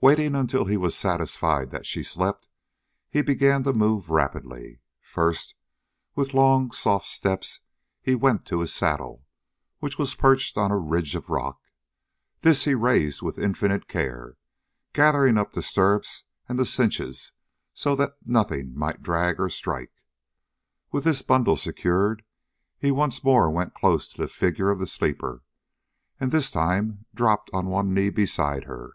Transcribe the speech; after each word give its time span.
Waiting 0.00 0.36
until 0.36 0.66
he 0.66 0.76
was 0.76 0.96
satisfied 0.96 1.72
that 1.72 1.84
she 1.84 2.04
slept, 2.04 2.46
he 3.08 3.20
began 3.20 3.64
to 3.64 3.72
move 3.72 4.08
rapidly. 4.08 4.78
First, 5.00 5.56
with 6.14 6.34
long, 6.34 6.70
soft 6.70 7.08
steps 7.08 7.58
he 8.00 8.14
went 8.14 8.46
to 8.46 8.60
his 8.60 8.72
saddle, 8.72 9.24
which 9.80 9.98
was 9.98 10.14
perched 10.14 10.56
on 10.56 10.70
a 10.70 10.78
ridge 10.78 11.16
of 11.16 11.28
rock. 11.30 11.60
This 12.42 12.62
he 12.62 12.76
raised 12.76 13.22
with 13.22 13.40
infinite 13.40 13.88
care, 13.88 14.36
gathering 14.92 15.36
up 15.36 15.52
the 15.52 15.62
stirrups 15.62 16.22
and 16.48 16.56
the 16.56 16.64
cinches 16.64 17.32
so 17.74 17.96
that 17.96 18.18
nothing 18.24 18.72
might 18.78 19.02
drag 19.02 19.40
or 19.40 19.48
strike. 19.48 20.00
With 20.92 21.02
this 21.02 21.22
bundle 21.22 21.56
secured, 21.56 22.22
he 22.78 22.92
once 22.92 23.24
more 23.24 23.50
went 23.50 23.74
close 23.74 24.06
to 24.10 24.16
the 24.16 24.28
figure 24.28 24.70
of 24.70 24.78
the 24.78 24.86
sleeper 24.86 25.42
and 26.20 26.30
this 26.30 26.52
time 26.52 27.04
dropped 27.12 27.50
on 27.52 27.66
one 27.66 27.92
knee 27.92 28.10
beside 28.10 28.62
her. 28.66 28.92